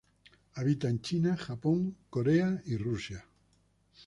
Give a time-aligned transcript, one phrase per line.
[0.55, 3.23] Habita en China, Japón, Corea y Rusia.